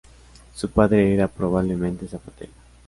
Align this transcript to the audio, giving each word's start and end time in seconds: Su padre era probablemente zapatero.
Su 0.55 0.71
padre 0.71 1.13
era 1.13 1.27
probablemente 1.27 2.07
zapatero. 2.07 2.51